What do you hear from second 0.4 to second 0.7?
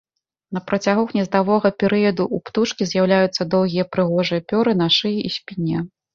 На